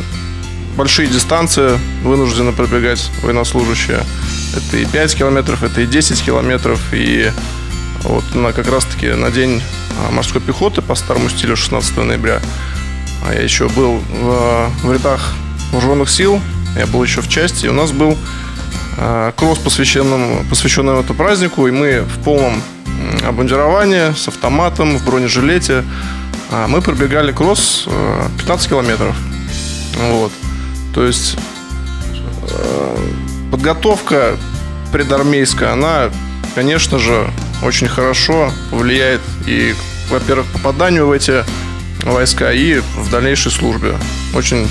[0.75, 4.03] большие дистанции вынуждены пробегать военнослужащие.
[4.55, 7.31] Это и 5 километров, это и 10 километров, и
[8.03, 9.61] вот на, как раз-таки на день
[9.99, 12.41] а, морской пехоты по старому стилю 16 ноября.
[13.27, 15.33] А я еще был в, в рядах
[15.71, 16.39] вооруженных сил,
[16.77, 18.17] я был еще в части, и у нас был
[18.97, 22.61] э, кросс, посвященным, посвященный этому празднику, и мы в полном
[23.25, 25.83] обмундировании, с автоматом, в бронежилете,
[26.49, 29.15] э, мы пробегали кросс э, 15 километров.
[30.09, 30.31] Вот.
[30.95, 31.37] То есть
[32.49, 32.97] э,
[33.51, 34.37] подготовка
[34.91, 36.09] предармейская, она,
[36.55, 37.29] конечно же,
[37.63, 39.75] очень хорошо влияет и,
[40.09, 41.43] во-первых, попаданию в эти
[42.03, 43.95] войска и в дальнейшей службе.
[44.33, 44.67] Очень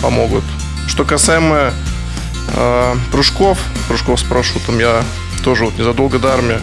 [0.00, 0.44] помогут.
[0.86, 1.72] Что касаемо
[2.54, 5.02] э, прыжков, прыжков с парашютом, я
[5.44, 6.58] тоже вот незадолго до армии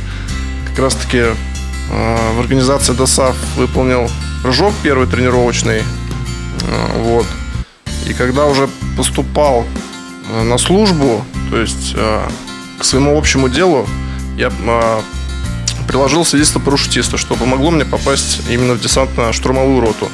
[0.70, 4.10] как раз-таки э, в организации ДОСАФ выполнил
[4.44, 5.80] прыжок первый тренировочный.
[5.80, 7.26] Э, вот.
[8.08, 9.66] И когда уже поступал
[10.30, 12.30] э, на службу, То есть э,
[12.80, 13.88] к своему общему делу
[14.38, 15.02] я э,
[15.88, 20.10] приложил свидетельство парашютиста, что помогло мне попасть именно в десантно-штурмовую роту.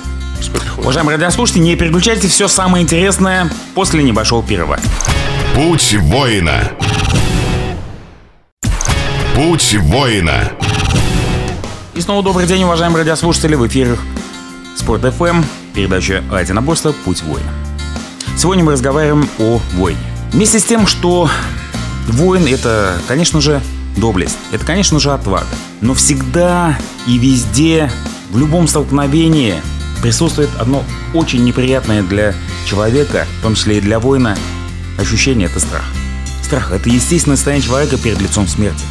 [0.77, 4.79] Уважаемые радиослушатели, не переключайте все самое интересное после небольшого перерыва.
[5.55, 6.71] Путь воина.
[9.35, 10.51] Путь воина.
[11.95, 13.55] И снова добрый день, уважаемые радиослушатели.
[13.55, 13.97] В эфире
[14.75, 17.51] Спорт FM, передача о единоборстве «Путь воина».
[18.37, 19.99] Сегодня мы разговариваем о войне.
[20.31, 21.29] Вместе с тем, что
[22.07, 23.61] воин— это, конечно же,
[23.97, 24.37] доблесть.
[24.51, 25.47] Это, конечно же, отвага.
[25.81, 26.77] Но всегда
[27.07, 27.91] и везде,
[28.31, 29.55] в любом столкновении
[30.01, 32.33] присутствует одно очень неприятное для
[32.65, 34.37] человека, в том числе и для воина,
[34.97, 35.85] ощущение– это страх.
[36.43, 38.83] Страх– это естественное состояние человека перед лицом смерти.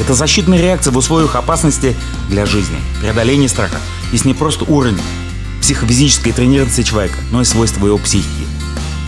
[0.00, 1.94] Это защитная реакция в условиях опасности
[2.28, 2.76] для жизни.
[3.00, 3.76] Преодоление страха
[4.12, 4.98] есть не просто уровень
[5.60, 8.46] психофизической тренированности человека, но и свойства его психики.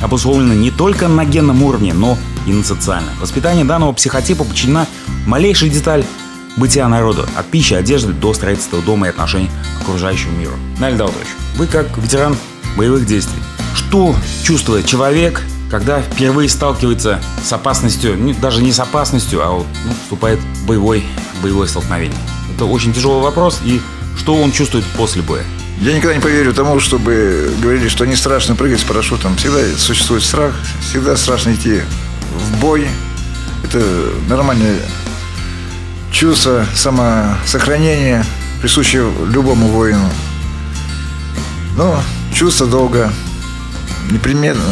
[0.03, 2.17] Обусловлено не только на генном уровне, но
[2.47, 3.15] и на социальном.
[3.21, 4.87] Воспитание данного психотипа подчинена
[5.27, 6.05] малейшей деталь
[6.57, 10.55] бытия народа, от пищи, одежды до строительства дома и отношений к окружающему миру.
[10.79, 12.37] Наль Даутович, вы как ветеран
[12.77, 13.41] боевых действий,
[13.75, 19.93] что чувствует человек, когда впервые сталкивается с опасностью, даже не с опасностью, а вот, ну,
[20.03, 21.05] вступает в боевой,
[21.43, 22.19] боевое столкновение?
[22.55, 23.83] Это очень тяжелый вопрос, и
[24.17, 25.45] что он чувствует после боя?
[25.81, 29.37] Я никогда не поверю тому, чтобы говорили, что не страшно прыгать с парашютом.
[29.37, 31.83] Всегда существует страх, всегда страшно идти
[32.37, 32.89] в бой.
[33.65, 33.83] Это
[34.29, 34.81] нормальное
[36.13, 38.25] чувство самосохранения,
[38.61, 40.09] присущее любому воину.
[41.77, 43.13] Но чувство долга,
[44.11, 44.63] непременно,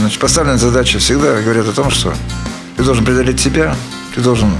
[0.00, 2.14] значит, поставленная задача всегда говорят о том, что
[2.76, 3.74] ты должен преодолеть себя,
[4.14, 4.50] ты должен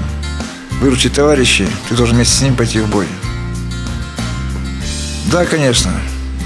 [0.81, 3.07] выручить товарищей, ты должен вместе с ним пойти в бой.
[5.31, 5.91] Да, конечно,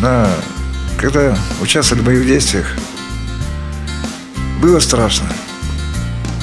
[0.01, 0.29] да,
[0.97, 2.67] когда участвовали в боевых действиях,
[4.61, 5.27] было страшно.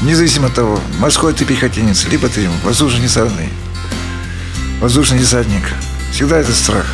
[0.03, 3.49] Независимо от того, морской ты пехотинец, либо ты воздушный десантный,
[4.81, 5.63] воздушный десантник.
[6.13, 6.87] Всегда это страх.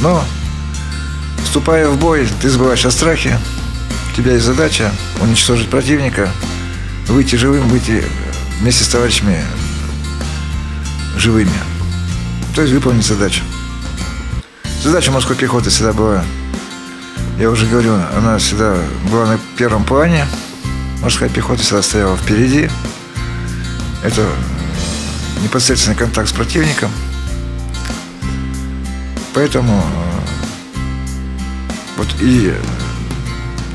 [0.00, 0.22] Но,
[1.42, 3.38] вступая в бой, ты забываешь о страхе.
[4.12, 6.30] У тебя есть задача уничтожить противника,
[7.08, 8.04] выйти живым, выйти
[8.60, 9.42] вместе с товарищами
[11.16, 11.50] живыми.
[12.54, 13.42] То есть выполнить задачу.
[14.82, 16.22] Задача морской пехоты всегда была,
[17.38, 18.76] я уже говорю, она всегда
[19.10, 20.26] была на первом плане–
[21.04, 22.70] Морская пехота всегда стояла впереди.
[24.02, 24.26] Это
[25.42, 26.90] непосредственный контакт с противником.
[29.34, 30.20] Поэтому э,
[31.98, 32.54] вот и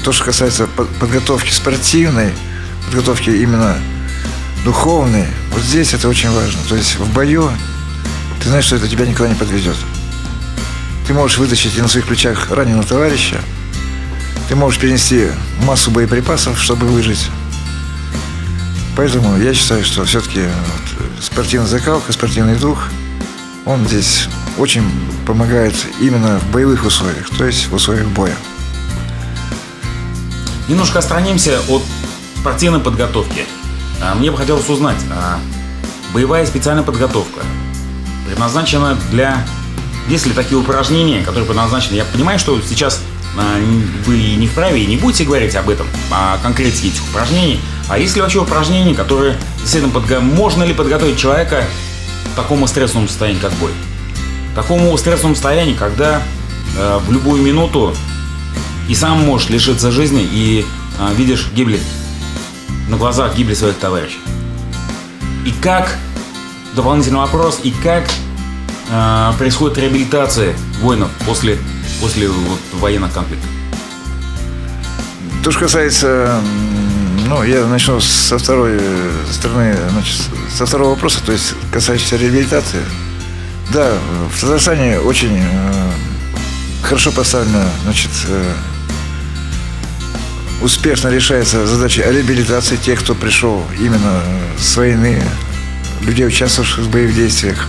[0.03, 2.33] то, что касается подготовки спортивной,
[2.87, 3.77] подготовки именно
[4.65, 6.59] духовной, вот здесь это очень важно.
[6.67, 7.51] То есть в бою
[8.41, 9.77] ты знаешь, что это тебя никогда не подведет.
[11.05, 13.39] Ты можешь вытащить и на своих плечах раненого товарища,
[14.49, 15.27] ты можешь перенести
[15.63, 17.29] массу боеприпасов, чтобы выжить.
[18.97, 22.87] Поэтому я считаю, что все-таки вот спортивная закалка, спортивный дух,
[23.67, 24.83] он здесь очень
[25.27, 28.35] помогает именно в боевых условиях, то есть в условиях боя.
[30.67, 31.83] Немножко отстранимся от
[32.39, 33.45] спортивной подготовки.
[34.01, 35.39] А, мне бы хотелось узнать, а
[36.11, 37.41] боевая специальная подготовка
[38.25, 39.45] предназначена для...
[40.07, 41.97] Есть ли такие упражнения, которые предназначены...
[41.97, 42.99] Я понимаю, что сейчас
[44.05, 47.59] вы не вправе и не будете говорить об этом, о конкретике этих упражнений.
[47.87, 50.19] А есть ли вообще упражнения, которые действительно подго...
[50.19, 51.63] можно ли подготовить человека
[52.33, 53.71] к такому стрессовому состоянию, как бой?
[54.53, 56.21] К такому стрессовому состоянию, когда
[56.77, 57.95] э, в любую минуту
[58.87, 60.65] и сам можешь лишиться жизни и
[60.99, 61.79] э, видишь гибель
[62.89, 64.19] на глазах гибели своих товарищей.
[65.45, 65.95] И как,
[66.75, 68.09] дополнительный вопрос, и как
[68.91, 71.57] э, происходит реабилитация воинов после
[71.99, 73.49] после вот, военных конфликтов?
[75.43, 76.41] То, что касается,
[77.27, 80.21] ну, я начну со второй э, стороны, значит,
[80.53, 82.81] со второго вопроса, то есть касающийся реабилитации.
[83.71, 83.93] Да,
[84.33, 85.91] в Татарстане очень э,
[86.81, 88.53] хорошо поставлена, значит, э,
[90.61, 94.21] успешно решается задача реабилитации тех, кто пришел именно
[94.57, 95.21] с войны,
[96.01, 97.67] людей, участвовавших в боевых действиях.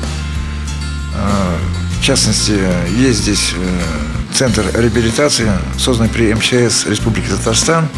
[1.14, 1.56] Э,
[2.00, 2.59] в частности,
[2.96, 7.89] есть здесь э, центр реабилитации, созданный при МЧС Республики Татарстан.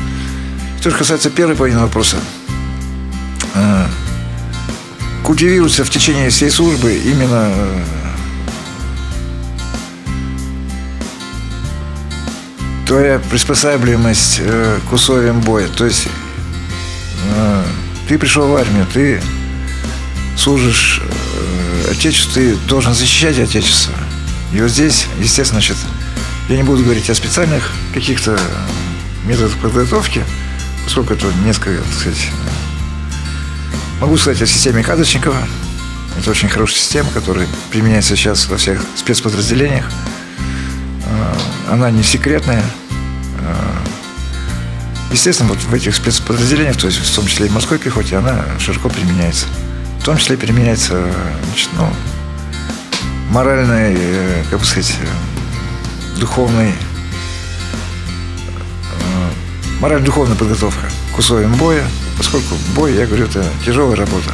[0.80, 2.16] Что же касается первой половины вопроса,
[3.54, 3.86] э,
[5.22, 7.82] культивируется в течение всей службы именно э,
[12.86, 14.42] твоя приспосабливаемость
[14.88, 15.68] к условиям боя.
[15.68, 16.08] То есть
[18.08, 19.22] ты пришел в армию, ты
[20.36, 21.00] служишь
[21.90, 23.94] Отечеству, ты должен защищать Отечество.
[24.52, 25.76] И вот здесь, естественно, значит,
[26.48, 28.38] я не буду говорить о специальных каких-то
[29.24, 30.24] методах подготовки,
[30.84, 32.30] поскольку это несколько, так сказать,
[34.02, 35.36] Могу сказать о системе Кадочникова.
[36.18, 39.88] Это очень хорошая система, которая применяется сейчас во всех спецподразделениях.
[41.06, 41.38] А,
[41.70, 42.64] она не секретная.
[43.38, 43.84] А,
[45.12, 48.44] естественно, вот в этих спецподразделениях, то есть в том числе и в морской пехоте, она
[48.58, 49.46] широко применяется.
[50.00, 51.00] В том числе применяется
[51.46, 51.88] значит, ну,
[53.30, 54.96] моральный, э, как бы сказать,
[56.18, 56.72] духовный, э,
[59.80, 61.84] морально-духовная подготовка к условиям боя,
[62.16, 64.30] поскольку бой, я говорю, это тяжелая работа.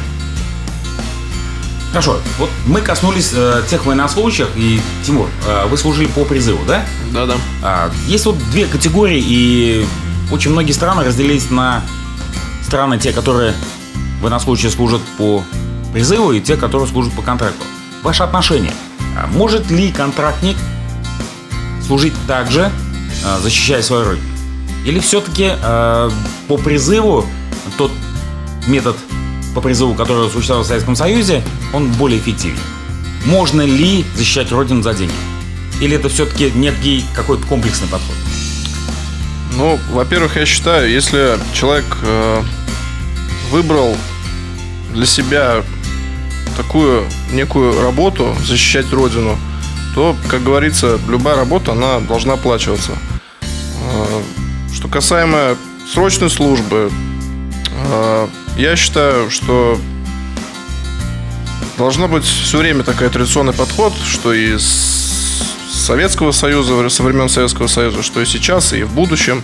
[1.91, 6.85] Хорошо, вот мы коснулись э, тех военнослужащих, и, Тимур, э, вы служили по призыву, да?
[7.11, 7.35] Да, да.
[7.63, 9.87] А, есть вот две категории, и
[10.31, 11.81] очень многие страны разделились на
[12.63, 13.55] страны, те, которые
[14.21, 15.43] военнослужащие служат по
[15.91, 17.63] призыву, и те, которые служат по контракту.
[18.03, 18.73] Ваше отношение.
[19.17, 20.57] А может ли контрактник
[21.89, 22.71] служить также,
[23.25, 24.27] э, защищая свою родину?
[24.85, 26.11] Или все-таки э,
[26.47, 27.25] по призыву
[27.79, 27.91] тот
[28.67, 28.95] метод
[29.55, 32.59] по призыву, который существовал в Советском Союзе, он более эффективен.
[33.25, 35.13] Можно ли защищать Родину за деньги?
[35.81, 38.15] Или это все-таки некий какой-то комплексный подход?
[39.57, 42.43] Ну, во-первых, я считаю, если человек э,
[43.49, 43.97] выбрал
[44.93, 45.63] для себя
[46.55, 49.39] такую некую работу, защищать Родину,
[49.99, 52.93] то, как говорится, любая работа, она должна оплачиваться.
[53.41, 54.21] Э,
[54.73, 55.57] что касаемо
[55.93, 56.89] срочной службы,
[57.69, 59.77] э, я считаю, что
[61.77, 67.67] должна быть все время такой традиционный подход, что и с Советского Союза, со времен Советского
[67.67, 69.43] Союза, что и сейчас, и в будущем.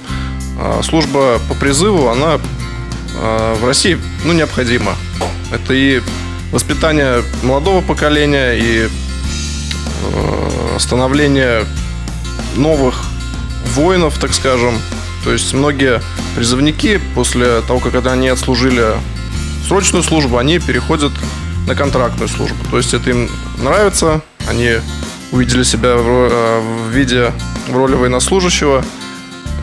[0.58, 2.39] А, служба по призыву, она
[3.18, 4.95] а, в России ну, необходима.
[5.51, 6.01] Это и
[6.53, 8.88] воспитание молодого поколения, и
[10.14, 10.44] а,
[10.80, 11.65] становление
[12.55, 13.03] новых
[13.73, 14.76] воинов, так скажем.
[15.23, 16.01] То есть многие
[16.36, 18.93] призывники после того, как они отслужили
[19.67, 21.11] срочную службу, они переходят
[21.67, 22.57] на контрактную службу.
[22.69, 24.76] То есть это им нравится, они
[25.32, 27.32] увидели себя в, э, виде
[27.67, 28.84] в роли военнослужащего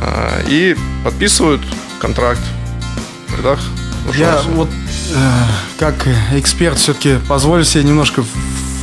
[0.01, 1.63] э, и подписывают
[2.01, 2.41] контракт
[3.29, 3.61] в рядах.
[4.15, 4.69] Я вот
[5.15, 5.43] э,
[5.79, 5.95] как
[6.35, 8.25] эксперт все-таки позволю себе немножко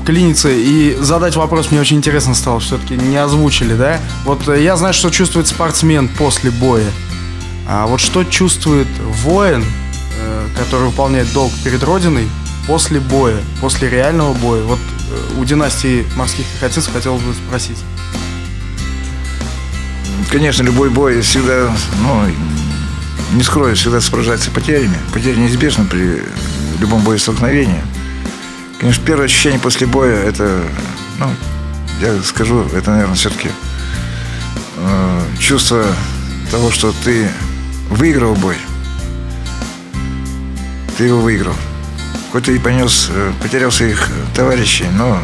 [0.09, 1.69] вклиниться и задать вопрос.
[1.69, 3.99] Мне очень интересно стало, все-таки не озвучили, да?
[4.25, 6.89] Вот я знаю, что чувствует спортсмен после боя.
[7.67, 8.87] А вот что чувствует
[9.23, 9.63] воин,
[10.19, 12.27] э, который выполняет долг перед Родиной
[12.65, 14.63] после боя, после реального боя?
[14.63, 17.77] Вот э, у династии морских пехотинцев хотел бы спросить.
[20.31, 22.23] Конечно, любой бой всегда, ну,
[23.33, 24.97] не скрою, всегда сопровождается потерями.
[25.13, 26.23] Потери неизбежны при
[26.79, 27.83] любом боестолкновении.
[28.79, 30.63] Конечно, первое ощущение после боя, это,
[31.19, 31.29] ну,
[31.99, 33.49] я скажу, это, наверное, все-таки
[34.77, 35.85] э, чувство
[36.49, 37.29] того, что ты
[37.89, 38.55] выиграл бой.
[40.97, 41.55] Ты его выиграл.
[42.31, 45.21] Хоть ты и понес, э, потерял своих товарищей, но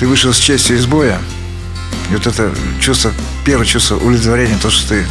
[0.00, 1.20] ты вышел с честью из боя.
[2.10, 3.12] И вот это чувство,
[3.44, 5.06] первое чувство удовлетворения, то, что ты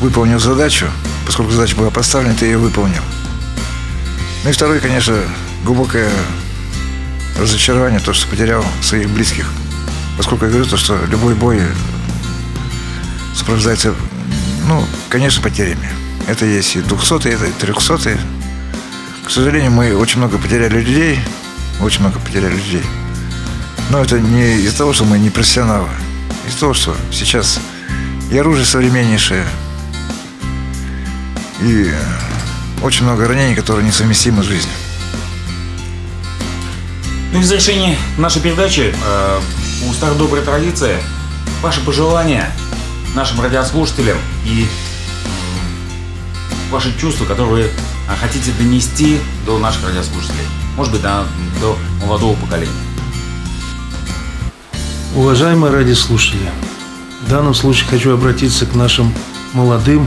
[0.00, 0.86] выполнил задачу,
[1.26, 3.02] поскольку задача была поставлена, ты ее выполнил.
[4.44, 5.16] Ну и второе, конечно,
[5.64, 6.10] глубокое
[7.38, 9.50] разочарование, то, что потерял своих близких.
[10.16, 11.60] Поскольку я говорю, то, что любой бой
[13.34, 13.94] сопровождается
[14.68, 15.88] ну, конечно, потерями.
[16.26, 18.20] Это есть и 200 это и 300 -е.
[19.24, 21.20] К сожалению, мы очень много потеряли людей.
[21.80, 22.82] Очень много потеряли людей.
[23.90, 25.88] Но это не из-за того, что мы не профессионалы.
[26.46, 27.60] Из-за того, что сейчас
[28.30, 29.44] и оружие современнейшее,
[31.60, 31.92] и
[32.82, 34.74] очень много ранений, которые несовместимы с жизнью.
[37.32, 39.40] Ну и в завершении нашей передачи э,
[39.88, 40.98] у старой доброй традиции
[41.62, 42.52] ваши пожелания
[43.14, 44.66] нашим радиослушателям и
[46.70, 47.70] ваши чувства, которые
[48.06, 50.44] а, хотите донести до наших радиослушателей.
[50.76, 51.24] Может быть, до,
[51.60, 52.72] до молодого поколения.
[55.14, 56.50] Уважаемые радиослушатели,
[57.26, 59.12] в данном случае хочу обратиться к нашим
[59.54, 60.06] молодым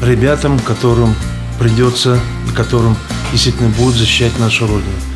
[0.00, 1.16] ребятам, которым
[1.58, 2.96] придется и которым
[3.32, 5.11] действительно будут защищать нашу Родину.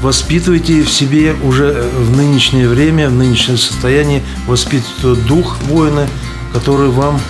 [0.00, 6.08] Воспитывайте в себе уже в нынешнее время, в нынешнем состоянии, воспитывайте дух воина,
[6.54, 7.20] который вам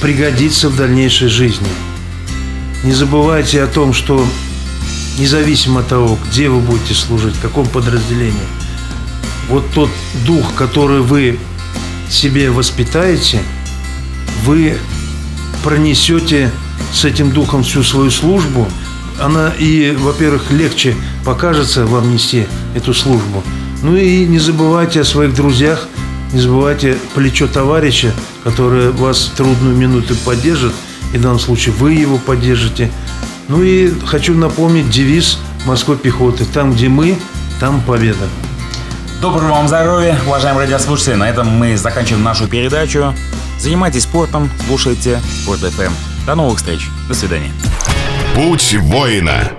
[0.00, 1.68] пригодится в дальнейшей жизни.
[2.82, 4.26] Не забывайте о том, что
[5.18, 8.34] независимо от того, где вы будете служить, в каком подразделении,
[9.48, 9.90] вот тот
[10.26, 11.38] дух, который вы
[12.10, 13.40] себе воспитаете,
[14.44, 14.76] вы
[15.62, 16.50] пронесете
[16.92, 18.68] с этим духом всю свою службу.
[19.20, 23.42] Она и, во-первых, легче покажется вам нести эту службу.
[23.82, 25.88] Ну и не забывайте о своих друзьях,
[26.32, 28.12] не забывайте плечо товарища,
[28.42, 30.72] которое вас в трудную минуту поддержит,
[31.12, 32.90] и в данном случае вы его поддержите.
[33.48, 36.44] Ну и хочу напомнить девиз морской пехоты.
[36.44, 37.16] Там, где мы,
[37.60, 38.26] там победа.
[39.20, 41.14] Доброго вам здоровья, уважаемые радиослушатели.
[41.14, 43.14] На этом мы заканчиваем нашу передачу.
[43.58, 45.92] Занимайтесь спортом, слушайте Спорт ФМ.
[46.26, 46.88] До новых встреч.
[47.08, 47.52] До свидания.
[48.34, 49.50] Путь воина.